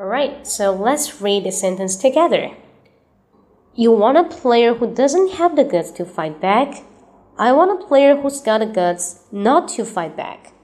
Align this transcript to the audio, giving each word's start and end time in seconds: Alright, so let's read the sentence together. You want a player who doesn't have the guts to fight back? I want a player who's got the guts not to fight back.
Alright, 0.00 0.46
so 0.46 0.72
let's 0.72 1.20
read 1.20 1.44
the 1.44 1.52
sentence 1.52 1.94
together. 1.94 2.56
You 3.74 3.92
want 3.92 4.16
a 4.16 4.24
player 4.24 4.72
who 4.72 4.94
doesn't 4.94 5.32
have 5.32 5.56
the 5.56 5.64
guts 5.64 5.90
to 5.90 6.06
fight 6.06 6.40
back? 6.40 6.84
I 7.38 7.52
want 7.52 7.78
a 7.78 7.86
player 7.86 8.16
who's 8.16 8.40
got 8.40 8.60
the 8.60 8.66
guts 8.66 9.26
not 9.30 9.68
to 9.76 9.84
fight 9.84 10.16
back. 10.16 10.54